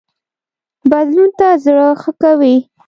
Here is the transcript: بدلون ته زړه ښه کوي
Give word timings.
بدلون 0.91 1.29
ته 1.39 1.47
زړه 1.63 1.87
ښه 2.01 2.11
کوي 2.21 2.55